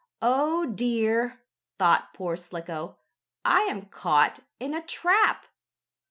[0.23, 1.43] "Oh dear!"
[1.77, 2.97] though Poor Slicko.
[3.45, 5.45] "I am caught in a trap!